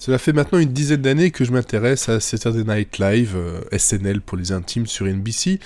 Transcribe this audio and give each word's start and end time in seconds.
Cela 0.00 0.16
fait 0.16 0.32
maintenant 0.32 0.58
une 0.58 0.72
dizaine 0.72 1.02
d'années 1.02 1.30
que 1.30 1.44
je 1.44 1.52
m'intéresse 1.52 2.08
à 2.08 2.20
Saturday 2.20 2.64
Night 2.64 2.98
Live, 2.98 3.34
euh, 3.36 3.60
SNL 3.76 4.22
pour 4.22 4.38
les 4.38 4.50
intimes 4.50 4.86
sur 4.86 5.04
NBC. 5.04 5.60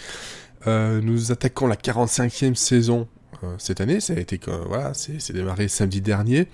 Euh, 0.67 1.00
nous 1.00 1.30
attaquons 1.30 1.68
la 1.68 1.76
45e 1.76 2.57
saison 2.57 3.07
euh, 3.44 3.55
cette 3.58 3.81
année, 3.81 4.00
ça 4.00 4.15
a 4.15 4.17
été 4.17 4.41
voilà, 4.67 4.92
c'est 4.92 5.33
démarré 5.33 5.68
samedi 5.68 6.00
dernier. 6.00 6.49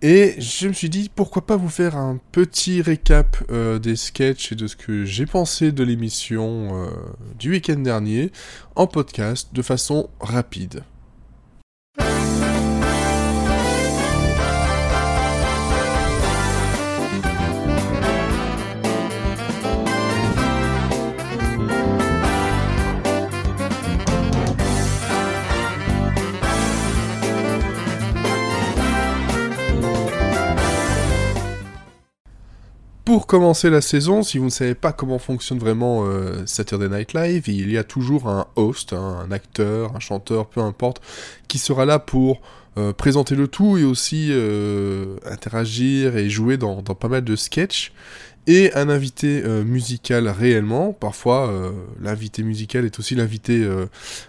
Et 0.00 0.36
je 0.38 0.68
me 0.68 0.72
suis 0.72 0.88
dit, 0.88 1.10
pourquoi 1.14 1.44
pas 1.44 1.56
vous 1.56 1.68
faire 1.68 1.98
un 1.98 2.18
petit 2.32 2.80
récap 2.80 3.44
des 3.52 3.96
sketchs 3.96 4.52
et 4.52 4.54
de 4.54 4.66
ce 4.66 4.76
que 4.76 5.04
j'ai 5.04 5.26
pensé 5.26 5.72
de 5.72 5.84
l'émission 5.84 6.88
du 7.38 7.50
week-end 7.50 7.78
dernier 7.78 8.30
en 8.74 8.86
podcast 8.86 9.48
de 9.52 9.62
façon 9.62 10.08
rapide. 10.20 10.82
Pour 33.26 33.40
commencer 33.40 33.70
la 33.70 33.80
saison, 33.80 34.22
si 34.22 34.38
vous 34.38 34.44
ne 34.44 34.50
savez 34.50 34.76
pas 34.76 34.92
comment 34.92 35.18
fonctionne 35.18 35.58
vraiment 35.58 36.04
euh, 36.04 36.46
Saturday 36.46 36.88
Night 36.88 37.12
Live, 37.12 37.48
il 37.48 37.72
y 37.72 37.76
a 37.76 37.82
toujours 37.82 38.28
un 38.28 38.46
host, 38.54 38.92
hein, 38.92 39.26
un 39.26 39.32
acteur, 39.32 39.96
un 39.96 39.98
chanteur, 39.98 40.46
peu 40.46 40.60
importe, 40.60 41.02
qui 41.48 41.58
sera 41.58 41.86
là 41.86 41.98
pour 41.98 42.40
euh, 42.78 42.92
présenter 42.92 43.34
le 43.34 43.48
tout 43.48 43.78
et 43.78 43.82
aussi 43.82 44.28
euh, 44.30 45.16
interagir 45.28 46.16
et 46.16 46.30
jouer 46.30 46.56
dans, 46.56 46.84
pas 46.84 47.08
mal 47.08 47.24
de 47.24 47.34
sketchs. 47.34 47.92
Et 48.46 48.72
un 48.74 48.88
invité 48.88 49.42
musical 49.64 50.28
réellement. 50.28 50.92
Parfois, 50.92 51.52
l'invité 52.00 52.44
musical 52.44 52.84
est 52.84 52.96
aussi 53.00 53.16
l'invité 53.16 53.68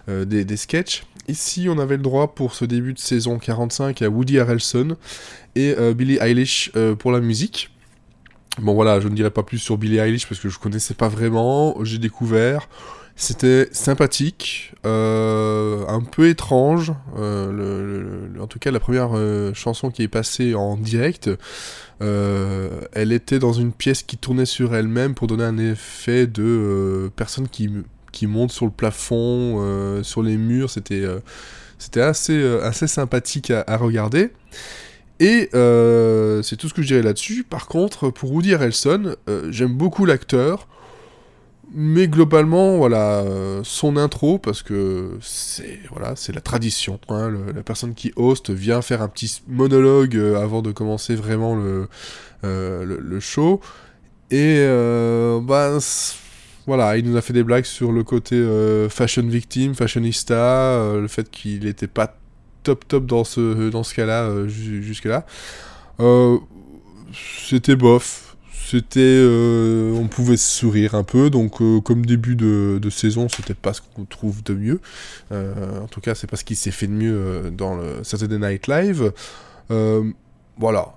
des, 0.08 0.56
sketchs. 0.56 1.04
Ici, 1.28 1.68
on 1.70 1.78
avait 1.78 1.96
le 1.96 2.02
droit 2.02 2.34
pour 2.34 2.56
ce 2.56 2.64
début 2.64 2.94
de 2.94 2.98
saison 2.98 3.38
45 3.38 4.02
à 4.02 4.08
Woody 4.08 4.40
Harrelson 4.40 4.96
et 5.54 5.72
Billie 5.94 6.18
Eilish 6.20 6.72
pour 6.98 7.12
la 7.12 7.20
musique. 7.20 7.70
Bon 8.60 8.74
voilà, 8.74 8.98
je 8.98 9.06
ne 9.08 9.14
dirai 9.14 9.30
pas 9.30 9.44
plus 9.44 9.58
sur 9.58 9.78
Billie 9.78 9.98
Eilish 9.98 10.28
parce 10.28 10.40
que 10.40 10.48
je 10.48 10.58
connaissais 10.58 10.94
pas 10.94 11.08
vraiment, 11.08 11.76
j'ai 11.84 11.98
découvert. 11.98 12.68
C'était 13.14 13.68
sympathique, 13.72 14.74
euh, 14.86 15.84
un 15.88 16.02
peu 16.02 16.28
étrange. 16.28 16.92
Euh, 17.16 18.28
en 18.40 18.46
tout 18.46 18.60
cas, 18.60 18.70
la 18.70 18.78
première 18.78 19.10
euh, 19.14 19.52
chanson 19.54 19.90
qui 19.90 20.02
est 20.02 20.08
passée 20.08 20.54
en 20.54 20.76
direct, 20.76 21.28
elle 22.00 23.12
était 23.12 23.40
dans 23.40 23.52
une 23.52 23.72
pièce 23.72 24.04
qui 24.04 24.16
tournait 24.16 24.44
sur 24.44 24.74
elle-même 24.74 25.14
pour 25.14 25.26
donner 25.26 25.44
un 25.44 25.58
effet 25.58 26.28
de 26.28 27.10
personne 27.16 27.48
qui, 27.48 27.70
qui 28.12 28.28
monte 28.28 28.52
sur 28.52 28.66
le 28.66 28.72
plafond, 28.72 30.02
sur 30.04 30.22
les 30.22 30.36
murs. 30.36 30.70
C'était 30.70 32.00
assez 32.00 32.86
sympathique 32.86 33.50
à 33.50 33.76
regarder. 33.76 34.30
Et 35.20 35.48
euh, 35.54 36.42
c'est 36.42 36.56
tout 36.56 36.68
ce 36.68 36.74
que 36.74 36.82
je 36.82 36.88
dirais 36.88 37.02
là-dessus. 37.02 37.44
Par 37.44 37.66
contre, 37.66 38.10
pour 38.10 38.32
Woody 38.32 38.54
Harrelson, 38.54 39.16
euh, 39.28 39.48
j'aime 39.50 39.72
beaucoup 39.72 40.04
l'acteur, 40.04 40.68
mais 41.74 42.06
globalement, 42.06 42.76
voilà, 42.78 43.20
euh, 43.20 43.60
son 43.64 43.96
intro, 43.96 44.38
parce 44.38 44.62
que 44.62 45.18
c'est 45.20 45.80
voilà, 45.90 46.14
la 46.32 46.40
tradition. 46.40 47.00
Hein, 47.08 47.32
la 47.54 47.62
personne 47.62 47.94
qui 47.94 48.12
host 48.16 48.50
vient 48.50 48.80
faire 48.80 49.02
un 49.02 49.08
petit 49.08 49.42
monologue 49.48 50.16
avant 50.36 50.62
de 50.62 50.70
commencer 50.70 51.16
vraiment 51.16 51.56
le, 51.56 51.88
le, 52.42 53.20
show. 53.20 53.60
Et 54.30 54.64
bah, 55.42 55.78
voilà, 56.66 56.96
il 56.96 57.10
nous 57.10 57.16
a 57.16 57.22
fait 57.22 57.32
des 57.32 57.42
blagues 57.42 57.64
sur 57.64 57.90
le 57.90 58.04
côté 58.04 58.40
fashion 58.88 59.26
victime, 59.26 59.74
fashionista, 59.74 60.94
le 60.94 61.08
fait 61.08 61.28
qu'il 61.28 61.64
n'était 61.64 61.88
pas 61.88 62.14
top 62.62 62.86
top 62.86 63.06
dans 63.06 63.24
ce, 63.24 63.70
dans 63.70 63.82
ce 63.82 63.94
cas-là, 63.94 64.24
euh, 64.24 64.48
jusque-là. 64.48 65.26
Euh, 66.00 66.38
c'était 67.48 67.76
bof. 67.76 68.36
C'était. 68.52 69.00
Euh, 69.00 69.92
on 69.94 70.08
pouvait 70.08 70.36
sourire 70.36 70.94
un 70.94 71.04
peu, 71.04 71.30
donc 71.30 71.58
comme 71.82 72.04
début 72.04 72.36
de, 72.36 72.78
de 72.80 72.90
saison, 72.90 73.28
c'était 73.28 73.54
pas 73.54 73.72
ce 73.72 73.80
qu'on 73.80 74.04
trouve 74.04 74.42
de 74.42 74.54
mieux. 74.54 74.80
en 75.30 75.86
tout 75.90 76.00
cas, 76.00 76.14
c'est 76.14 76.26
pas 76.26 76.36
ce 76.36 76.44
qui 76.44 76.54
s'est 76.54 76.70
fait 76.70 76.86
de 76.86 76.92
mieux 76.92 77.50
dans 77.50 77.76
le 77.76 78.04
Saturday 78.04 78.38
Night 78.38 78.66
Live. 78.66 79.12
voilà, 80.58 80.94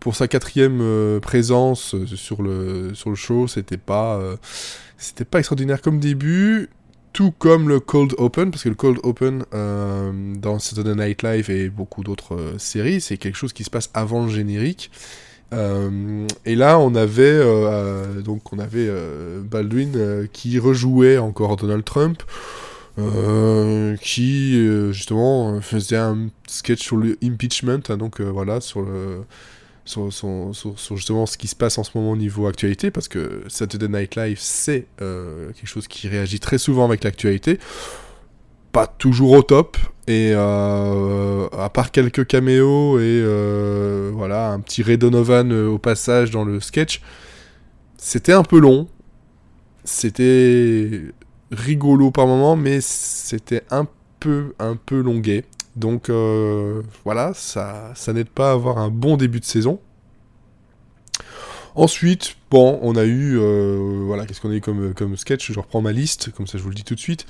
pour 0.00 0.16
sa 0.16 0.26
quatrième 0.26 1.20
présence 1.20 1.94
sur 2.06 2.42
le, 2.42 2.92
sur 2.94 3.10
le 3.10 3.16
show, 3.16 3.46
c'était 3.46 3.76
pas, 3.76 4.20
c'était 4.98 5.24
pas 5.24 5.38
extraordinaire 5.38 5.80
comme 5.80 6.00
début 6.00 6.70
tout 7.12 7.32
comme 7.38 7.68
le 7.68 7.80
Cold 7.80 8.14
Open, 8.18 8.50
parce 8.50 8.62
que 8.62 8.68
le 8.68 8.74
Cold 8.74 8.98
Open 9.02 9.44
euh, 9.54 10.12
dans 10.36 10.58
Saturday 10.58 10.94
Night 10.94 11.22
Live 11.22 11.50
et 11.50 11.68
beaucoup 11.68 12.02
d'autres 12.02 12.34
euh, 12.34 12.58
séries, 12.58 13.00
c'est 13.00 13.16
quelque 13.16 13.36
chose 13.36 13.52
qui 13.52 13.64
se 13.64 13.70
passe 13.70 13.90
avant 13.94 14.24
le 14.24 14.30
générique. 14.30 14.90
Euh, 15.52 16.26
et 16.46 16.54
là, 16.54 16.78
on 16.78 16.94
avait 16.94 17.40
donc 18.22 18.54
on 18.54 18.58
avait 18.58 18.90
Baldwin 19.42 20.26
qui 20.32 20.58
rejouait 20.58 21.18
encore 21.18 21.56
Donald 21.56 21.84
Trump, 21.84 22.22
qui 24.00 24.54
justement 24.92 25.60
faisait 25.60 25.98
un 25.98 26.28
sketch 26.46 26.82
sur 26.82 26.96
le 26.96 27.18
impeachment, 27.22 27.82
hein, 27.90 27.98
donc 27.98 28.22
voilà 28.22 28.62
sur 28.62 28.80
le 28.80 29.24
sur, 29.84 30.96
justement 30.96 31.26
ce 31.26 31.36
qui 31.36 31.48
se 31.48 31.56
passe 31.56 31.78
en 31.78 31.84
ce 31.84 31.90
moment 31.96 32.12
au 32.12 32.16
niveau 32.16 32.46
actualité, 32.46 32.90
parce 32.90 33.08
que 33.08 33.42
Saturday 33.48 33.88
Night 33.88 34.16
Live, 34.16 34.38
c'est 34.40 34.86
euh, 35.00 35.52
quelque 35.52 35.66
chose 35.66 35.88
qui 35.88 36.08
réagit 36.08 36.40
très 36.40 36.58
souvent 36.58 36.84
avec 36.84 37.04
l'actualité. 37.04 37.58
Pas 38.72 38.86
toujours 38.86 39.32
au 39.32 39.42
top, 39.42 39.76
et 40.06 40.32
euh, 40.34 41.46
à 41.52 41.68
part 41.68 41.90
quelques 41.90 42.26
caméos 42.26 42.98
et 42.98 43.02
euh, 43.22 44.10
voilà, 44.14 44.50
un 44.50 44.60
petit 44.60 44.82
Ray 44.82 44.98
Donovan 44.98 45.52
au 45.52 45.78
passage 45.78 46.30
dans 46.30 46.44
le 46.44 46.58
sketch, 46.60 47.02
c'était 47.96 48.32
un 48.32 48.44
peu 48.44 48.58
long. 48.58 48.88
C'était 49.84 51.02
rigolo 51.50 52.10
par 52.10 52.26
moment, 52.26 52.56
mais 52.56 52.80
c'était 52.80 53.62
un 53.70 53.86
peu, 54.20 54.54
un 54.58 54.76
peu 54.76 55.00
longué. 55.00 55.44
Donc 55.76 56.10
euh, 56.10 56.82
voilà, 57.04 57.32
ça, 57.34 57.94
n'aide 58.08 58.28
pas 58.28 58.50
à 58.50 58.52
avoir 58.52 58.78
un 58.78 58.90
bon 58.90 59.16
début 59.16 59.40
de 59.40 59.44
saison. 59.44 59.80
Ensuite, 61.74 62.36
bon, 62.50 62.78
on 62.82 62.96
a 62.96 63.04
eu, 63.04 63.38
euh, 63.38 64.02
voilà, 64.04 64.26
qu'est-ce 64.26 64.42
qu'on 64.42 64.50
a 64.50 64.54
eu 64.54 64.60
comme, 64.60 65.16
sketch? 65.16 65.50
Je 65.52 65.58
reprends 65.58 65.80
ma 65.80 65.92
liste, 65.92 66.30
comme 66.32 66.46
ça 66.46 66.58
je 66.58 66.62
vous 66.62 66.68
le 66.68 66.74
dis 66.74 66.84
tout 66.84 66.94
de 66.94 67.00
suite. 67.00 67.26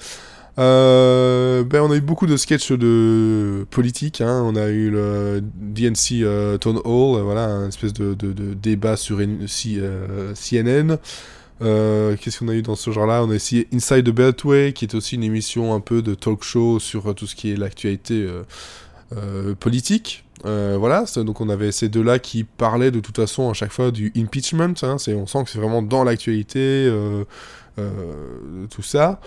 Euh, 0.58 1.62
ben, 1.62 1.80
on 1.80 1.90
a 1.92 1.96
eu 1.96 2.00
beaucoup 2.00 2.26
de 2.26 2.36
sketchs 2.36 2.72
de 2.72 3.64
politique. 3.70 4.20
Hein. 4.20 4.42
On 4.44 4.56
a 4.56 4.66
eu 4.68 4.90
le 4.90 5.40
DNC 5.42 6.58
Town 6.58 6.80
Hall, 6.84 7.22
voilà, 7.22 7.44
un 7.46 7.68
espèce 7.68 7.92
de, 7.92 8.14
débat 8.54 8.96
sur 8.96 9.18
CNN. 10.34 10.98
Euh, 11.62 12.16
qu'est-ce 12.20 12.40
qu'on 12.40 12.48
a 12.48 12.54
eu 12.54 12.62
dans 12.62 12.76
ce 12.76 12.90
genre-là? 12.90 13.22
On 13.24 13.30
a 13.30 13.34
essayé 13.34 13.68
Inside 13.72 14.04
the 14.04 14.10
Beltway, 14.10 14.72
qui 14.72 14.84
est 14.84 14.94
aussi 14.94 15.14
une 15.14 15.24
émission 15.24 15.74
un 15.74 15.80
peu 15.80 16.02
de 16.02 16.14
talk 16.14 16.42
show 16.42 16.78
sur 16.78 17.10
euh, 17.10 17.14
tout 17.14 17.26
ce 17.26 17.34
qui 17.34 17.52
est 17.52 17.56
l'actualité 17.56 18.26
euh, 19.16 19.54
politique. 19.54 20.24
voilà, 20.44 21.04
donc 21.16 21.40
on 21.40 21.48
avait 21.48 21.70
ces 21.70 21.88
deux-là 21.88 22.18
qui 22.18 22.44
parlaient 22.44 22.90
de 22.90 23.00
toute 23.00 23.16
façon 23.16 23.50
à 23.50 23.54
chaque 23.54 23.72
fois 23.72 23.90
du 23.90 24.12
impeachment. 24.16 24.74
Hein, 24.82 24.96
on 25.08 25.26
sent 25.26 25.44
que 25.44 25.50
c'est 25.50 25.58
vraiment 25.58 25.82
dans 25.82 26.02
l'actualité, 26.02 26.90
tout 27.76 28.82
ça. 28.82 29.20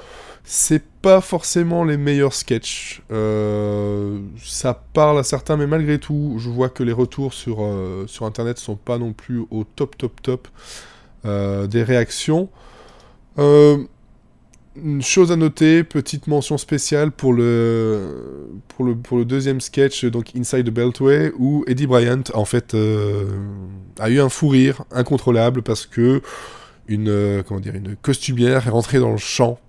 C'est 0.44 0.84
pas 1.02 1.22
forcément 1.22 1.84
les 1.84 1.98
meilleurs 1.98 2.34
sketchs. 2.34 3.02
ça 4.44 4.84
parle 4.94 5.20
à 5.20 5.24
certains, 5.24 5.56
mais 5.56 5.68
malgré 5.68 6.00
tout, 6.00 6.36
je 6.40 6.50
vois 6.50 6.70
que 6.70 6.84
les 6.84 6.92
retours 6.92 7.34
sur, 7.34 7.60
sur 8.08 8.26
Internet 8.26 8.58
sont 8.58 8.76
pas 8.76 8.98
non 8.98 9.14
plus 9.14 9.46
au 9.52 9.64
top, 9.64 9.98
top, 9.98 10.22
top. 10.22 10.48
Euh, 11.26 11.66
des 11.66 11.82
réactions. 11.82 12.50
Euh, 13.40 13.78
une 14.76 15.02
chose 15.02 15.32
à 15.32 15.38
noter, 15.38 15.84
petite 15.84 16.28
mention 16.28 16.58
spéciale 16.58 17.12
pour 17.12 17.34
le, 17.34 18.52
pour 18.68 19.18
le, 19.18 19.26
deuxième 19.26 19.62
sketch, 19.62 20.06
donc 20.06 20.36
Inside 20.36 20.66
the 20.66 20.70
Beltway, 20.70 21.32
où 21.38 21.64
Eddie 21.66 21.88
Bryant, 21.88 22.24
en 22.34 22.46
fait, 22.46 22.74
euh, 22.74 23.26
a 24.00 24.10
eu 24.10 24.20
un 24.20 24.30
fou 24.30 24.50
rire 24.50 24.84
incontrôlable 24.92 25.62
parce 25.64 25.86
que 25.86 26.22
une, 26.88 27.44
comment 27.48 27.62
dire, 27.62 27.74
une 27.74 27.96
costumière 27.96 28.68
est 28.68 28.72
rentrée 28.72 29.00
dans 29.00 29.12
le 29.12 29.18
champ 29.18 29.60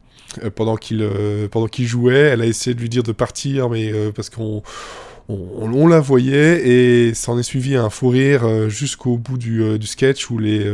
pendant 0.57 0.77
qu'il 0.77 1.09
pendant 1.51 1.69
jouait. 1.73 2.19
Elle 2.19 2.43
a 2.43 2.47
essayé 2.47 2.75
de 2.75 2.81
lui 2.81 2.91
dire 2.91 3.05
de 3.05 3.13
partir, 3.13 3.71
mais 3.71 3.93
parce 4.13 4.29
qu'on 4.29 4.63
on, 5.29 5.87
la 5.87 6.01
voyait 6.01 6.69
et 6.69 7.15
s'en 7.15 7.39
est 7.39 7.43
suivi 7.43 7.75
un 7.77 7.91
fou 7.91 8.09
rire 8.09 8.71
jusqu'au 8.71 9.17
bout 9.17 9.39
du, 9.39 9.79
du, 9.79 9.87
sketch 9.87 10.31
où 10.31 10.39
les 10.39 10.65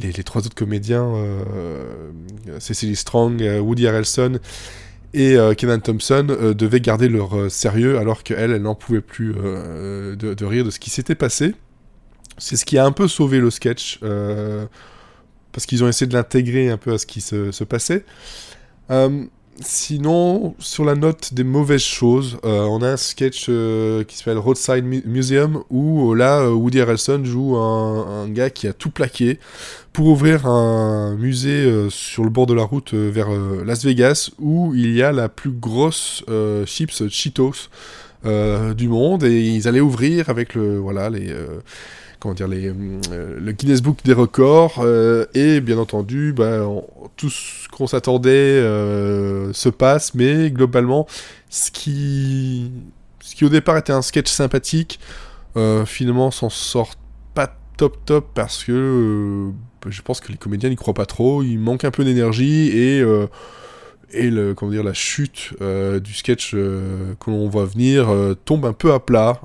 les, 0.00 0.24
trois 0.24 0.44
autres 0.46 0.54
comédiens, 0.54 1.06
euh, 1.14 2.10
Cecily 2.58 2.96
Strong, 2.96 3.42
euh, 3.42 3.60
Woody 3.60 3.86
Harrelson 3.86 4.38
et 5.12 5.36
euh, 5.36 5.54
Kenan 5.54 5.80
Thompson 5.80 6.24
devaient 6.56 6.80
garder 6.80 7.08
leur 7.08 7.50
sérieux 7.50 7.98
alors 7.98 8.22
qu'elle, 8.22 8.52
elle, 8.52 8.62
n'en 8.62 8.74
pouvait 8.74 9.00
plus 9.00 9.34
de, 9.34 10.44
rire 10.44 10.64
de 10.64 10.70
ce 10.70 10.78
qui 10.78 10.90
s'était 10.90 11.14
passé. 11.14 11.54
C'est 12.38 12.56
ce 12.56 12.64
qui 12.64 12.78
a 12.78 12.86
un 12.86 12.92
peu 12.92 13.08
sauvé 13.08 13.38
le 13.38 13.50
sketch, 13.50 14.00
parce 15.52 15.66
qu'ils 15.66 15.84
ont 15.84 15.88
essayé 15.88 16.06
de 16.06 16.14
l'intégrer 16.14 16.70
un 16.70 16.78
peu 16.78 16.92
à 16.92 16.98
ce 16.98 17.06
qui 17.06 17.20
se 17.20 17.64
passait. 17.64 18.04
Sinon, 19.62 20.54
sur 20.58 20.86
la 20.86 20.94
note 20.94 21.34
des 21.34 21.44
mauvaises 21.44 21.82
choses, 21.82 22.38
euh, 22.46 22.62
on 22.62 22.80
a 22.80 22.92
un 22.92 22.96
sketch 22.96 23.46
euh, 23.50 24.04
qui 24.04 24.16
s'appelle 24.16 24.38
Roadside 24.38 24.84
Museum 25.04 25.62
où 25.68 26.12
euh, 26.12 26.16
là, 26.16 26.50
Woody 26.50 26.80
Harrelson 26.80 27.22
joue 27.24 27.56
un, 27.56 28.26
gars 28.28 28.48
qui 28.48 28.66
a 28.68 28.72
tout 28.72 28.88
plaqué 28.88 29.38
pour 29.92 30.06
ouvrir 30.06 30.46
un 30.46 31.14
musée 31.16 31.88
sur 31.90 32.24
le 32.24 32.30
bord 32.30 32.46
de 32.46 32.54
la 32.54 32.62
route 32.62 32.94
vers 32.94 33.28
Las 33.64 33.84
Vegas 33.84 34.30
où 34.38 34.74
il 34.74 34.94
y 34.94 35.02
a 35.02 35.12
la 35.12 35.28
plus 35.28 35.50
grosse 35.50 36.24
chips 36.64 37.08
Cheetos 37.08 37.68
du 38.24 38.88
monde. 38.88 39.24
Et 39.24 39.48
ils 39.48 39.66
allaient 39.66 39.80
ouvrir 39.80 40.28
avec 40.28 40.54
le 40.54 40.78
voilà 40.78 41.10
les 41.10 41.34
comment 42.20 42.34
dire, 42.34 42.46
les, 42.46 42.68
euh, 42.68 43.40
le 43.40 43.52
Guinness 43.52 43.80
Book 43.80 43.98
des 44.04 44.12
records, 44.12 44.80
euh, 44.80 45.24
et 45.34 45.60
bien 45.60 45.78
entendu, 45.78 46.32
bah, 46.32 46.60
tout 47.16 47.30
ce 47.30 47.66
qu'on 47.68 47.86
s'attendait 47.86 48.30
euh, 48.30 49.52
se 49.54 49.70
passe, 49.70 50.14
mais 50.14 50.50
globalement, 50.50 51.06
ce 51.48 51.70
qui, 51.70 52.70
ce 53.20 53.34
qui 53.34 53.44
au 53.44 53.48
départ 53.48 53.76
était 53.78 53.92
un 53.92 54.02
sketch 54.02 54.30
sympathique, 54.30 55.00
finalement 55.84 56.30
s'en 56.30 56.48
sort 56.48 56.94
pas 57.34 57.52
top 57.76 57.96
top 58.04 58.28
parce 58.34 58.62
que 58.62 59.50
je 59.88 60.02
pense 60.02 60.20
que 60.20 60.30
les 60.30 60.38
comédiens 60.38 60.70
n'y 60.70 60.76
croient 60.76 60.94
pas 60.94 61.06
trop, 61.06 61.42
il 61.42 61.58
manque 61.58 61.84
un 61.84 61.90
peu 61.90 62.04
d'énergie 62.04 62.68
et 62.68 63.04
et 64.12 64.30
le, 64.30 64.54
comment 64.54 64.72
dire, 64.72 64.82
la 64.82 64.94
chute 64.94 65.54
euh, 65.60 66.00
du 66.00 66.14
sketch 66.14 66.52
euh, 66.54 67.14
que 67.20 67.30
l'on 67.30 67.48
voit 67.48 67.64
venir 67.64 68.08
euh, 68.08 68.34
tombe 68.44 68.66
un 68.66 68.72
peu 68.72 68.92
à 68.92 69.00
plat, 69.00 69.40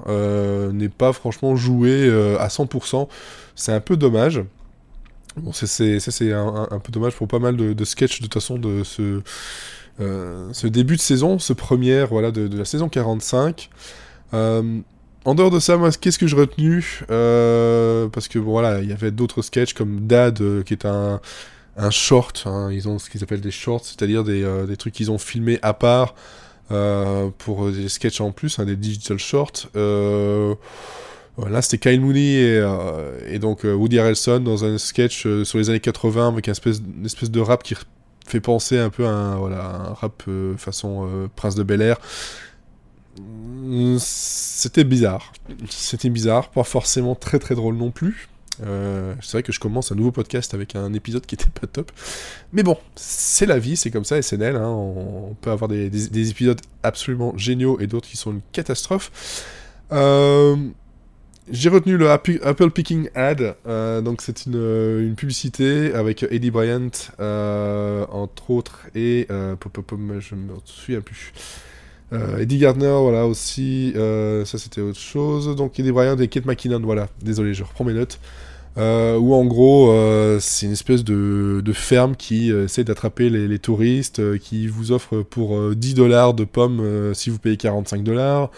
n'est 0.73 0.89
pas 0.89 1.13
franchement 1.13 1.55
joué 1.55 2.09
à 2.39 2.47
100%. 2.47 3.07
C'est 3.55 3.71
un 3.71 3.79
peu 3.79 3.97
dommage. 3.97 4.43
Bon, 5.37 5.51
c'est 5.51 6.31
un, 6.31 6.67
un, 6.71 6.79
peu 6.79 6.91
dommage 6.91 7.13
pour 7.13 7.27
pas 7.27 7.39
mal 7.39 7.57
de, 7.57 7.73
de 7.73 7.85
sketchs 7.85 8.19
de 8.19 8.25
toute 8.25 8.33
façon 8.33 8.57
de 8.57 8.83
ce, 8.83 9.21
début 10.67 10.95
de 10.95 11.01
saison, 11.01 11.39
ce 11.39 11.53
premier 11.53 12.05
voilà, 12.05 12.31
de, 12.31 12.57
la 12.57 12.65
saison 12.65 12.89
45. 12.89 13.69
En 14.33 15.33
dehors 15.33 15.49
de 15.49 15.59
ça, 15.59 15.75
moi, 15.75 15.89
qu'est-ce 15.91 16.19
que 16.19 16.27
j'ai 16.27 16.35
retenu? 16.35 17.01
Parce 17.07 18.27
que 18.27 18.39
voilà, 18.39 18.81
il 18.81 18.89
y 18.89 18.93
avait 18.93 19.11
d'autres 19.11 19.41
sketchs 19.41 19.73
comme 19.73 20.07
Dad, 20.07 20.41
qui 20.63 20.73
est 20.73 20.85
un, 20.85 21.19
un 21.77 21.91
short. 21.91 22.43
Hein, 22.45 22.69
ils 22.71 22.87
ont 22.87 22.99
ce 22.99 23.09
qu'ils 23.09 23.23
appellent 23.23 23.41
des 23.41 23.51
shorts, 23.51 23.85
c'est-à-dire 23.85 24.23
des, 24.23 24.43
euh, 24.43 24.65
des 24.65 24.77
trucs 24.77 24.93
qu'ils 24.93 25.11
ont 25.11 25.17
filmés 25.17 25.59
à 25.61 25.73
part 25.73 26.15
euh, 26.71 27.29
pour 27.37 27.69
des 27.71 27.89
sketchs 27.89 28.21
en 28.21 28.31
plus, 28.31 28.59
hein, 28.59 28.65
des 28.65 28.75
digital 28.75 29.17
shorts. 29.17 29.69
Euh, 29.75 30.55
là, 31.37 31.61
c'était 31.61 31.77
Kyle 31.77 32.01
Mooney 32.01 32.35
et, 32.35 32.63
et 33.27 33.39
donc 33.39 33.63
Woody 33.63 33.99
Harrelson 33.99 34.39
dans 34.39 34.63
un 34.63 34.77
sketch 34.77 35.27
sur 35.43 35.57
les 35.57 35.69
années 35.69 35.79
80 35.79 36.29
avec 36.29 36.47
une 36.47 36.51
espèce, 36.51 36.79
une 36.97 37.05
espèce 37.05 37.31
de 37.31 37.39
rap 37.39 37.61
qui 37.61 37.75
fait 38.25 38.39
penser 38.39 38.79
un 38.79 38.89
peu 38.89 39.05
à 39.05 39.11
un, 39.11 39.35
voilà, 39.35 39.65
un 39.65 39.93
rap 39.93 40.23
façon 40.57 41.29
Prince 41.35 41.55
de 41.55 41.63
Bel 41.63 41.81
Air. 41.81 41.97
C'était 43.99 44.85
bizarre. 44.85 45.33
C'était 45.69 46.09
bizarre, 46.09 46.49
pas 46.49 46.63
forcément 46.63 47.15
très 47.15 47.39
très 47.39 47.55
drôle 47.55 47.75
non 47.75 47.91
plus. 47.91 48.29
Euh, 48.63 49.13
c'est 49.21 49.33
vrai 49.33 49.43
que 49.43 49.51
je 49.51 49.59
commence 49.59 49.91
un 49.91 49.95
nouveau 49.95 50.11
podcast 50.11 50.53
avec 50.53 50.75
un 50.75 50.93
épisode 50.93 51.25
qui 51.25 51.35
était 51.35 51.49
pas 51.49 51.67
top. 51.67 51.91
Mais 52.53 52.63
bon, 52.63 52.77
c'est 52.95 53.45
la 53.45 53.59
vie, 53.59 53.77
c'est 53.77 53.91
comme 53.91 54.05
ça, 54.05 54.21
SNL. 54.21 54.55
Hein, 54.55 54.69
on, 54.69 55.35
peut 55.41 55.51
avoir 55.51 55.67
des, 55.67 56.29
épisodes 56.29 56.59
absolument 56.83 57.37
géniaux 57.37 57.79
et 57.79 57.87
d'autres 57.87 58.07
qui 58.07 58.17
sont 58.17 58.31
une 58.31 58.41
catastrophe. 58.51 59.45
Euh, 59.91 60.55
j'ai 61.51 61.69
retenu 61.69 61.97
le 61.97 62.09
Apple 62.09 62.71
Picking 62.71 63.09
Ad. 63.13 63.55
Euh, 63.67 64.01
donc, 64.01 64.21
c'est 64.21 64.45
une, 64.45 65.15
publicité 65.15 65.93
avec 65.93 66.23
Eddie 66.23 66.51
Bryant, 66.51 66.89
entre 67.19 68.49
autres, 68.49 68.87
et. 68.95 69.27
je 69.29 70.35
me 70.35 70.53
souviens 70.65 71.01
plus. 71.01 71.33
Eddie 72.11 72.59
Gardner, 72.59 72.97
voilà 73.01 73.25
aussi. 73.25 73.93
ça, 73.95 74.57
c'était 74.57 74.81
autre 74.81 74.99
chose. 74.99 75.55
Donc, 75.55 75.79
Eddie 75.79 75.91
Bryant 75.91 76.17
et 76.17 76.27
Kate 76.27 76.45
McKinnon, 76.45 76.79
voilà. 76.81 77.07
Désolé, 77.21 77.53
je 77.53 77.63
reprends 77.63 77.83
mes 77.83 77.93
notes. 77.93 78.19
Euh, 78.77 79.17
où 79.17 79.33
en 79.33 79.45
gros 79.45 79.91
euh, 79.91 80.37
c'est 80.41 80.65
une 80.65 80.73
espèce 80.73 81.05
de, 81.05 81.63
ferme 81.73 82.17
qui 82.17 82.51
euh, 82.51 82.65
essaie 82.65 82.83
d'attraper 82.83 83.29
les, 83.29 83.59
touristes, 83.59 84.37
qui 84.39 84.67
vous 84.67 84.91
offre 84.91 85.21
pour 85.21 85.73
10 85.73 85.93
dollars 85.93 86.33
de 86.33 86.43
pommes 86.43 87.13
si 87.13 87.29
vous 87.29 87.39
payez 87.39 87.57
45 87.57 88.03
dollars. 88.03 88.51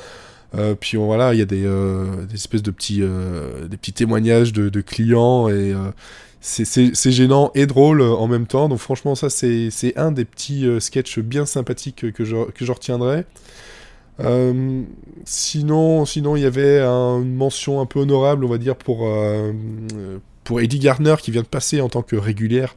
puis 0.80 0.98
voilà, 0.98 1.34
il 1.34 1.40
y 1.40 1.42
a 1.42 1.46
des, 1.46 1.68
espèces 2.34 2.64
de 2.64 2.72
petits, 2.72 3.02
des 3.02 3.78
petits 3.78 3.94
témoignages 3.94 4.54
de, 4.54 4.82
clients 4.82 5.50
et 5.50 5.74
c'est 6.40 7.12
gênant 7.12 7.52
et 7.56 7.66
drôle 7.66 8.02
en 8.02 8.28
même 8.28 8.48
temps. 8.48 8.70
Donc 8.70 8.80
franchement 8.80 9.16
ça 9.16 9.30
c'est 9.30 9.94
un 9.98 10.12
des 10.12 10.26
petits 10.26 10.68
sketchs 10.80 11.20
bien 11.20 11.46
sympathiques 11.46 12.12
que 12.12 12.24
je, 12.24 12.50
que 12.52 12.66
je 12.66 12.72
retiendrai. 12.72 13.26
Euh, 14.20 14.84
sinon, 15.26 16.06
sinon, 16.06 16.36
il 16.36 16.44
y 16.44 16.46
avait 16.46 16.82
une 16.82 17.36
mention 17.36 17.82
un 17.82 17.86
peu 17.86 18.00
honorable, 18.00 18.46
on 18.46 18.50
va 18.50 18.58
dire, 18.58 18.76
pour, 18.76 19.08
euh, 19.08 19.52
pour 20.44 20.62
Eddie 20.62 20.80
Garner, 20.80 21.16
qui 21.20 21.32
vient 21.32 21.44
de 21.44 21.48
passer 21.48 21.82
en 21.82 21.90
tant 21.90 22.02
que 22.02 22.16
régulière 22.16 22.76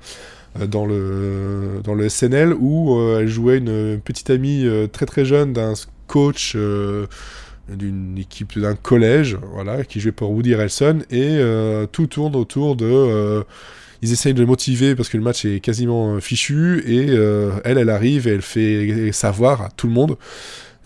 euh, 0.61 0.67
dans, 0.67 0.87
le, 0.87 1.81
dans 1.83 1.95
le 1.95 2.09
SNL, 2.09 2.55
où 2.55 3.01
elle 3.19 3.29
jouait 3.29 3.59
une 3.59 4.01
petite 4.01 4.31
amie 4.31 4.67
très 4.93 5.07
très 5.07 5.25
jeune 5.25 5.53
d'un 5.53 5.75
coach 6.07 6.57
d'une 7.75 8.19
équipe 8.19 8.59
d'un 8.59 8.75
collège, 8.75 9.39
voilà, 9.53 9.85
qui 9.85 10.01
jouait 10.01 10.13
pour 10.13 10.31
Woody 10.31 10.55
Harrelson, 10.55 11.01
et 11.11 11.41
tout 11.93 12.07
tourne 12.07 12.37
autour 12.37 12.77
de 12.77 13.45
ils 14.03 14.13
essayent 14.13 14.33
de 14.33 14.41
le 14.41 14.47
motiver 14.47 14.95
parce 14.95 15.11
que 15.11 15.19
le 15.19 15.23
match 15.23 15.45
est 15.45 15.61
quasiment 15.61 16.19
fichu 16.21 16.83
et 16.87 17.15
elle, 17.65 17.79
elle 17.79 17.91
arrive 17.91 18.27
et 18.29 18.33
elle 18.33 18.43
fait 18.43 19.13
savoir 19.13 19.63
à 19.63 19.69
tout 19.71 19.87
le 19.87 19.93
monde 19.93 20.17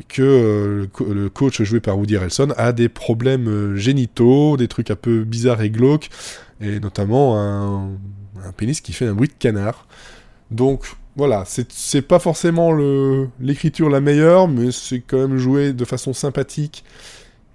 que 0.08 0.22
euh, 0.22 1.12
le 1.12 1.28
coach 1.28 1.62
joué 1.62 1.80
par 1.80 1.98
Woody 1.98 2.16
Harrelson 2.16 2.52
a 2.56 2.72
des 2.72 2.88
problèmes 2.88 3.48
euh, 3.48 3.76
génitaux, 3.76 4.56
des 4.56 4.68
trucs 4.68 4.90
un 4.90 4.96
peu 4.96 5.24
bizarres 5.24 5.62
et 5.62 5.70
glauques, 5.70 6.10
et 6.60 6.80
notamment 6.80 7.38
un, 7.38 7.90
pénis 8.56 8.80
qui 8.80 8.92
fait 8.92 9.06
un 9.06 9.14
bruit 9.14 9.28
de 9.28 9.34
canard. 9.38 9.86
Donc 10.50 10.84
voilà, 11.16 11.44
c'est 11.46 12.02
pas 12.02 12.18
forcément 12.18 12.76
l'écriture 13.40 13.88
la 13.88 14.00
meilleure, 14.00 14.48
mais 14.48 14.72
c'est 14.72 15.00
quand 15.00 15.18
même 15.18 15.36
joué 15.36 15.72
de 15.72 15.84
façon 15.84 16.12
sympathique, 16.12 16.84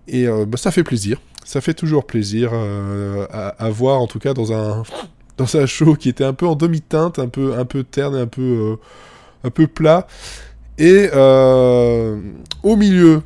et 0.07 0.27
euh, 0.27 0.45
bah, 0.45 0.57
ça 0.57 0.71
fait 0.71 0.83
plaisir. 0.83 1.19
Ça 1.45 1.61
fait 1.61 1.73
toujours 1.73 2.06
plaisir 2.06 2.51
à, 2.53 3.69
voir, 3.71 4.01
en 4.01 4.07
tout 4.07 4.19
cas 4.19 4.35
dans 4.35 4.53
un, 4.53 4.83
dans 5.37 5.66
show 5.66 5.95
qui 5.95 6.09
était 6.09 6.23
un 6.23 6.33
peu 6.33 6.45
en 6.45 6.56
demi-teinte, 6.56 7.18
un 7.18 7.28
peu, 7.28 7.57
un 7.57 7.66
peu 7.66 7.83
terne, 7.83 8.16
un 8.16 8.28
peu, 8.28 8.78
un 9.44 9.49
peu 9.49 9.66
plat. 9.66 10.06
Et 10.78 11.09
euh, 11.13 12.18
au 12.63 12.75
milieu 12.75 13.21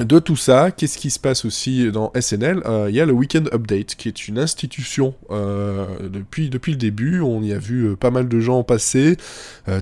de 0.00 0.18
tout 0.18 0.36
ça, 0.36 0.70
qu'est-ce 0.70 0.98
qui 0.98 1.10
se 1.10 1.18
passe 1.18 1.44
aussi 1.44 1.90
dans 1.90 2.12
SNL 2.18 2.62
euh, 2.66 2.86
Il 2.88 2.94
y 2.94 3.00
a 3.00 3.06
le 3.06 3.12
Weekend 3.12 3.48
Update, 3.52 3.94
qui 3.94 4.08
est 4.08 4.28
une 4.28 4.38
institution 4.38 5.14
euh, 5.30 5.86
depuis, 6.08 6.50
depuis 6.50 6.72
le 6.72 6.78
début. 6.78 7.20
On 7.20 7.42
y 7.42 7.52
a 7.52 7.58
vu 7.58 7.96
pas 7.96 8.10
mal 8.10 8.28
de 8.28 8.40
gens 8.40 8.62
passer. 8.62 9.16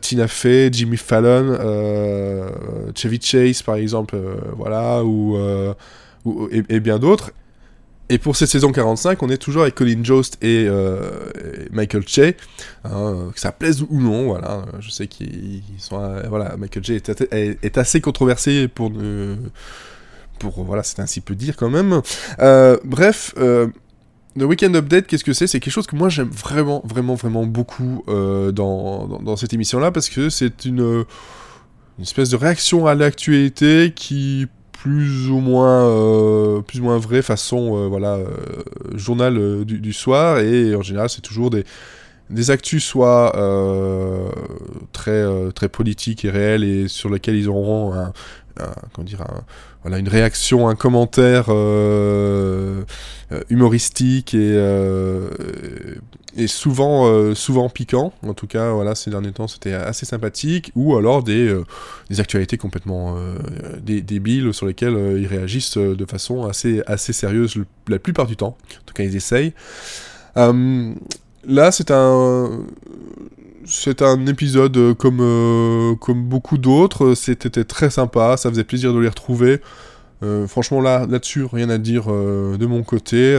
Tina 0.00 0.28
Fey, 0.28 0.70
Jimmy 0.72 0.96
Fallon, 0.96 1.58
Chevy 2.94 3.20
Chase 3.20 3.62
par 3.62 3.74
exemple, 3.76 4.16
voilà, 4.56 5.04
ou, 5.04 5.36
et, 6.50 6.80
bien 6.80 6.98
d'autres. 6.98 7.32
Et 8.10 8.18
pour 8.18 8.36
cette 8.36 8.50
saison 8.50 8.70
45, 8.70 9.22
on 9.22 9.30
est 9.30 9.38
toujours 9.38 9.62
avec 9.62 9.74
Colin 9.74 10.04
Jost 10.04 10.36
et, 10.42 10.66
euh, 10.68 11.00
Michael 11.72 12.06
Che, 12.06 12.34
hein, 12.84 13.30
que 13.34 13.40
ça 13.40 13.50
plaise 13.50 13.82
ou 13.88 13.98
non, 13.98 14.26
voilà. 14.26 14.66
Je 14.80 14.90
sais 14.90 15.06
qu'ils 15.06 15.62
sont, 15.78 15.98
euh, 15.98 16.22
voilà, 16.28 16.56
Michael 16.58 16.84
Che 16.84 16.90
est, 16.90 17.78
assez 17.78 18.02
controversé 18.02 18.68
pour 18.68 18.90
ne, 18.90 19.36
pour 20.38 20.64
voilà, 20.64 20.82
c'est 20.82 21.00
ainsi 21.00 21.20
peu 21.20 21.34
dire 21.34 21.56
quand 21.56 21.70
même. 21.70 22.00
Euh, 22.40 22.76
bref. 22.84 23.34
The 24.36 24.42
Weekend 24.42 24.74
Update, 24.74 25.06
qu'est-ce 25.06 25.22
que 25.22 25.32
c'est? 25.32 25.46
C'est 25.46 25.60
quelque 25.60 25.72
chose 25.72 25.86
que 25.86 25.94
moi 25.94 26.08
j'aime 26.08 26.28
vraiment, 26.28 26.82
vraiment, 26.84 27.14
vraiment 27.14 27.46
beaucoup 27.46 28.02
dans, 28.08 29.06
dans, 29.06 29.36
cette 29.36 29.52
émission-là 29.52 29.92
parce 29.92 30.08
que 30.08 30.28
c'est 30.28 30.64
une, 30.64 31.04
une 31.98 32.02
espèce 32.02 32.30
de 32.30 32.36
réaction 32.36 32.86
à 32.86 32.96
l'actualité 32.96 33.92
qui 33.94 34.48
plus 34.84 35.30
ou 35.30 35.38
moins 35.38 35.88
euh, 35.88 36.60
plus 36.60 36.80
ou 36.80 36.82
moins 36.82 36.98
vrai 36.98 37.22
façon 37.22 37.74
euh, 37.74 37.88
voilà 37.88 38.16
euh, 38.16 38.26
journal 38.94 39.64
du, 39.64 39.92
soir 39.94 40.40
et 40.40 40.74
en 40.74 40.82
général 40.82 41.08
c'est 41.08 41.22
toujours 41.22 41.48
des 41.48 41.64
des 42.28 42.50
actus 42.50 42.84
soit 42.84 43.32
très 44.92 45.24
très 45.54 45.70
politiques 45.70 46.26
et 46.26 46.30
réels 46.30 46.64
et 46.64 46.88
sur 46.88 47.08
lesquels 47.08 47.36
ils 47.36 47.48
auront 47.48 47.94
voilà, 49.82 49.98
une 49.98 50.08
réaction, 50.08 50.68
un 50.68 50.74
commentaire 50.74 51.50
humoristique 53.50 54.34
et, 54.34 54.56
et 56.36 56.46
souvent, 56.46 57.34
souvent 57.34 57.68
piquant. 57.68 58.12
En 58.22 58.34
tout 58.34 58.46
cas, 58.46 58.70
voilà, 58.70 58.94
ces 58.94 59.10
derniers 59.10 59.32
temps, 59.32 59.48
c'était 59.48 59.72
assez 59.72 60.06
sympathique. 60.06 60.72
Ou 60.74 60.96
alors 60.96 61.22
des, 61.22 61.54
des 62.10 62.20
actualités 62.20 62.56
complètement 62.56 63.16
débiles 63.82 64.54
sur 64.54 64.66
lesquelles 64.66 65.16
ils 65.18 65.26
réagissent 65.26 65.76
de 65.78 66.04
façon 66.04 66.46
assez, 66.46 66.82
assez 66.86 67.12
sérieuse 67.12 67.56
la 67.88 67.98
plupart 67.98 68.26
du 68.26 68.36
temps. 68.36 68.56
En 68.72 68.84
tout 68.86 68.94
cas, 68.94 69.04
ils 69.04 69.16
essayent. 69.16 69.52
Là, 71.46 71.72
c'est 71.72 71.90
un 71.90 72.66
c'est 73.66 74.02
un 74.02 74.26
épisode 74.26 74.76
euh, 74.76 74.94
comme, 74.94 75.20
euh, 75.20 75.94
comme 75.96 76.24
beaucoup 76.24 76.58
d'autres. 76.58 77.14
C'était 77.14 77.64
très 77.64 77.90
sympa, 77.90 78.36
ça 78.36 78.50
faisait 78.50 78.64
plaisir 78.64 78.92
de 78.92 78.98
les 78.98 79.08
retrouver. 79.08 79.60
Euh, 80.22 80.46
franchement, 80.46 80.80
là, 80.80 81.06
là-dessus, 81.06 81.44
rien 81.44 81.68
à 81.68 81.78
dire 81.78 82.06
de 82.06 82.66
mon 82.66 82.82
côté. 82.82 83.38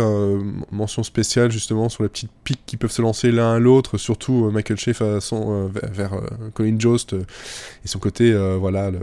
mention 0.71 1.03
spéciale 1.03 1.51
justement 1.51 1.89
sur 1.89 2.03
les 2.03 2.09
petites 2.09 2.31
piques 2.43 2.61
qui 2.65 2.77
peuvent 2.77 2.91
se 2.91 3.01
lancer 3.01 3.31
l'un 3.31 3.53
à 3.53 3.59
l'autre, 3.59 3.97
surtout 3.97 4.51
Michael 4.51 4.77
Shea 4.77 4.93
façon 4.93 5.67
vers, 5.67 5.89
vers 5.91 6.21
Colin 6.53 6.77
Jost 6.77 7.13
et 7.13 7.87
son 7.87 7.99
côté, 7.99 8.35
voilà, 8.59 8.91
le, 8.91 8.99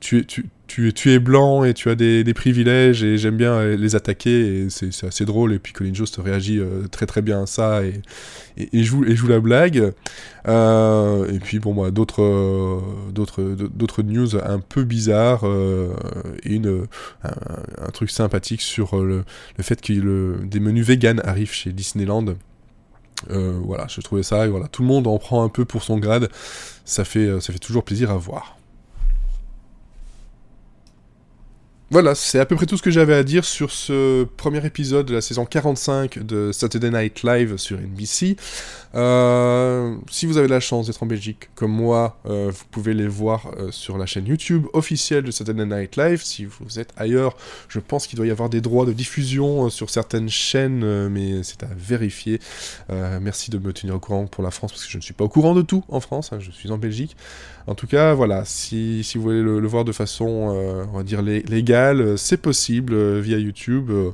tu, 0.00 0.26
tu, 0.26 0.46
tu, 0.66 0.92
tu, 0.92 1.12
es 1.12 1.18
blanc 1.18 1.64
et 1.64 1.72
tu 1.72 1.88
as 1.88 1.94
des, 1.94 2.22
des 2.22 2.34
privilèges 2.34 3.02
et 3.02 3.16
j'aime 3.16 3.36
bien 3.36 3.64
les 3.64 3.96
attaquer 3.96 4.64
et 4.64 4.70
c'est 4.70 5.06
assez 5.06 5.24
drôle. 5.24 5.52
Et 5.52 5.58
puis 5.58 5.72
Colin 5.72 5.94
Jost 5.94 6.20
réagit 6.22 6.58
euh, 6.58 6.86
très 6.88 7.06
très 7.06 7.22
bien 7.22 7.42
à 7.42 7.46
ça 7.46 7.82
et, 7.84 8.02
et, 8.56 8.82
joue, 8.82 9.04
et 9.04 9.16
joue 9.16 9.28
la 9.28 9.40
blague. 9.40 9.92
Euh, 10.46 11.30
et 11.32 11.38
puis 11.38 11.58
bon 11.58 11.72
moi 11.72 11.90
d'autres 11.90 12.82
news 14.02 14.36
un 14.36 14.60
peu 14.60 14.84
bizarres 14.84 15.46
euh, 15.46 15.94
et 16.44 16.54
une, 16.54 16.86
un, 17.24 17.90
truc 17.90 18.10
sympathique 18.10 18.62
sur 18.62 18.96
le, 19.02 19.24
le 19.56 19.64
fait 19.64 19.80
que 19.80 20.44
des 20.44 20.60
menus 20.60 20.86
vegan 20.86 21.20
arrivent 21.24 21.52
chez 21.52 21.72
Disneyland. 21.72 22.34
Voilà 23.28 23.86
je 23.88 24.00
trouvais 24.00 24.22
ça 24.22 24.46
voilà 24.46 24.68
tout 24.68 24.82
le 24.82 24.88
monde 24.88 25.06
en 25.06 25.18
prend 25.18 25.42
un 25.42 25.48
peu 25.48 25.64
pour 25.64 25.82
son 25.82 25.98
grade. 25.98 26.28
Ça 26.84 27.04
fait, 27.04 27.40
ça 27.40 27.52
fait 27.52 27.58
toujours 27.58 27.84
plaisir 27.84 28.10
à 28.10 28.16
voir 28.16 28.57
Voilà, 31.90 32.14
c'est 32.14 32.38
à 32.38 32.44
peu 32.44 32.54
près 32.54 32.66
tout 32.66 32.76
ce 32.76 32.82
que 32.82 32.90
j'avais 32.90 33.14
à 33.14 33.22
dire 33.22 33.46
sur 33.46 33.70
ce 33.70 34.24
premier 34.24 34.64
épisode 34.66 35.06
de 35.06 35.14
la 35.14 35.22
saison 35.22 35.46
45 35.46 36.18
de 36.18 36.52
Saturday 36.52 36.90
Night 36.90 37.22
Live 37.22 37.56
sur 37.56 37.78
NBC. 37.78 38.36
Euh, 38.94 39.96
si 40.10 40.26
vous 40.26 40.36
avez 40.36 40.48
la 40.48 40.60
chance 40.60 40.86
d'être 40.86 41.02
en 41.02 41.06
Belgique, 41.06 41.48
comme 41.54 41.72
moi, 41.72 42.18
euh, 42.26 42.50
vous 42.52 42.64
pouvez 42.70 42.92
les 42.92 43.08
voir 43.08 43.50
euh, 43.58 43.70
sur 43.70 43.96
la 43.96 44.04
chaîne 44.04 44.26
YouTube 44.26 44.66
officielle 44.74 45.24
de 45.24 45.30
Saturday 45.30 45.64
Night 45.64 45.96
Live. 45.96 46.20
Si 46.22 46.44
vous 46.44 46.78
êtes 46.78 46.92
ailleurs, 46.98 47.38
je 47.70 47.80
pense 47.80 48.06
qu'il 48.06 48.18
doit 48.18 48.26
y 48.26 48.30
avoir 48.30 48.50
des 48.50 48.60
droits 48.60 48.84
de 48.84 48.92
diffusion 48.92 49.70
sur 49.70 49.88
certaines 49.88 50.28
chaînes, 50.28 51.08
mais 51.08 51.42
c'est 51.42 51.62
à 51.62 51.70
vérifier. 51.74 52.38
merci 52.90 53.50
de 53.50 53.56
me 53.56 53.72
tenir 53.72 53.94
au 53.94 53.98
courant 53.98 54.26
pour 54.26 54.44
la 54.44 54.50
France, 54.50 54.72
parce 54.72 54.84
que 54.84 54.90
je 54.90 54.98
ne 54.98 55.02
suis 55.02 55.14
pas 55.14 55.24
au 55.24 55.30
courant 55.30 55.54
de 55.54 55.62
tout 55.62 55.84
en 55.88 56.00
France, 56.00 56.34
hein, 56.34 56.38
je 56.38 56.50
suis 56.50 56.70
en 56.70 56.76
Belgique. 56.76 57.16
En 57.66 57.74
tout 57.74 57.86
cas, 57.86 58.14
voilà, 58.14 58.44
si, 58.46 59.04
si 59.04 59.18
vous 59.18 59.24
voulez 59.24 59.42
le, 59.42 59.66
voir 59.66 59.84
de 59.84 59.92
façon, 59.92 60.26
on 60.92 60.96
va 60.96 61.02
dire, 61.02 61.22
légale, 61.22 61.77
euh, 61.78 62.16
c'est 62.16 62.36
possible 62.36 62.94
euh, 62.94 63.20
via 63.20 63.38
YouTube. 63.38 63.90
Euh, 63.90 64.10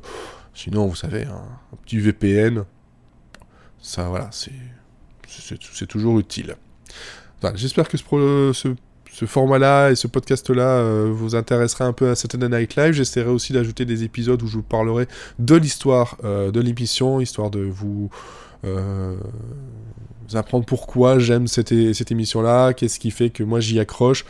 sinon, 0.53 0.87
vous 0.87 0.95
savez, 0.95 1.23
un, 1.23 1.77
petit 1.83 1.99
VPN, 1.99 2.63
ça, 3.81 4.09
voilà, 4.09 4.29
c'est 4.31 5.87
toujours 5.87 6.19
utile. 6.19 6.55
J'espère 7.53 7.87
que 7.87 7.97
ce, 7.97 8.75
format-là 9.25 9.91
et 9.91 9.95
ce 9.95 10.07
podcast-là 10.07 11.05
vous 11.11 11.35
intéressera 11.35 11.85
un 11.85 11.93
peu 11.93 12.09
à 12.09 12.15
Saturday 12.15 12.49
Night 12.49 12.75
Live. 12.75 12.93
J'essaierai 12.93 13.29
aussi 13.29 13.53
d'ajouter 13.53 13.85
des 13.85 14.03
épisodes 14.03 14.41
où 14.41 14.47
je 14.47 14.55
vous 14.55 14.63
parlerai 14.63 15.07
de 15.37 15.55
l'histoire 15.55 16.17
de 16.23 16.59
l'émission, 16.59 17.21
histoire 17.21 17.51
de 17.51 17.59
vous, 17.59 18.09
apprendre 20.33 20.65
pourquoi 20.65 21.19
j'aime 21.19 21.45
cette, 21.45 21.93
cette 21.93 22.11
émission-là, 22.11 22.73
qu'est-ce 22.73 22.97
qui 22.97 23.11
fait 23.11 23.29
que 23.29 23.43
moi 23.43 23.59
j'y 23.59 23.79
accroche. 23.79 24.25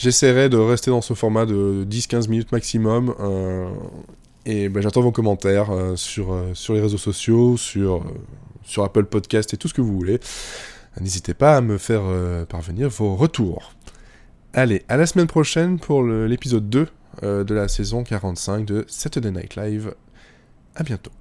J'essaierai 0.00 0.48
de 0.48 0.56
rester 0.56 0.90
dans 0.90 1.02
ce 1.02 1.12
format 1.12 1.44
de 1.44 1.84
10-15 1.84 2.30
minutes 2.30 2.52
maximum. 2.52 3.14
Euh, 3.20 3.68
et 4.46 4.70
ben, 4.70 4.82
j'attends 4.82 5.02
vos 5.02 5.12
commentaires 5.12 5.70
euh, 5.70 5.94
sur, 5.94 6.32
euh, 6.32 6.54
sur 6.54 6.72
les 6.72 6.80
réseaux 6.80 6.96
sociaux, 6.96 7.58
sur, 7.58 8.02
sur 8.62 8.82
Apple 8.82 9.04
Podcast 9.04 9.52
et 9.52 9.58
tout 9.58 9.68
ce 9.68 9.74
que 9.74 9.82
vous 9.82 9.94
voulez. 9.94 10.18
N'hésitez 10.98 11.34
pas 11.34 11.54
à 11.54 11.60
me 11.60 11.76
faire 11.76 12.02
parvenir 12.48 12.88
vos 12.88 13.14
retours. 13.14 13.74
Allez, 14.54 14.84
à 14.88 14.96
la 14.96 15.04
semaine 15.04 15.28
prochaine 15.28 15.78
pour 15.78 16.02
l'épisode 16.02 16.68
2 16.68 16.88
de 17.22 17.54
la 17.54 17.68
saison 17.68 18.02
45 18.02 18.64
de 18.64 18.84
Saturday 18.88 19.30
Night 19.30 19.54
Live. 19.54 19.94
À 20.74 20.82
bientôt. 20.82 21.12